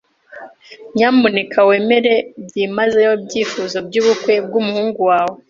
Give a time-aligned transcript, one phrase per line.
[0.95, 2.13] Nyamuneka wemere
[2.45, 5.37] byimazeyo ibyifuzo byubukwe bwumuhungu wawe.